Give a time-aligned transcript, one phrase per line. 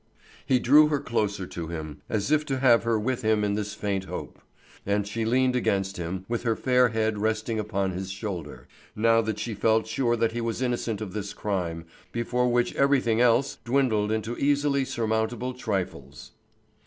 [0.47, 3.75] He drew her closer to him, as if to have her with him in this
[3.75, 4.41] faint hope;
[4.83, 9.37] and she leaned against him, with her fair head resting upon his shoulder, now that
[9.37, 14.11] she felt sure that he was innocent of this crime, before which everything else dwindled
[14.11, 16.31] into easily surmountable trifles.